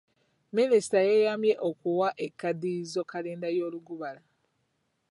[0.55, 4.21] Minisita yeeyamye okuwa ekkaddiyizo kalenda y'Olugubala.